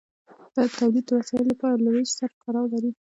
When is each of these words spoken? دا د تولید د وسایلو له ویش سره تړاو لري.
دا 0.55 0.63
د 0.67 0.71
تولید 0.77 1.05
د 1.07 1.11
وسایلو 1.19 1.83
له 1.83 1.89
ویش 1.93 2.09
سره 2.19 2.33
تړاو 2.43 2.71
لري. 2.73 2.91